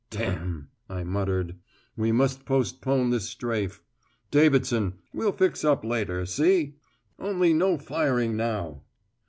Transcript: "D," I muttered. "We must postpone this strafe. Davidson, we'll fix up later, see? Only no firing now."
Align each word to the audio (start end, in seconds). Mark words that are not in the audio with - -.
"D," 0.09 0.27
I 0.89 1.03
muttered. 1.03 1.59
"We 1.95 2.11
must 2.11 2.43
postpone 2.43 3.11
this 3.11 3.29
strafe. 3.29 3.83
Davidson, 4.31 4.95
we'll 5.13 5.31
fix 5.31 5.63
up 5.63 5.83
later, 5.85 6.25
see? 6.25 6.77
Only 7.19 7.53
no 7.53 7.77
firing 7.77 8.35
now." 8.35 8.81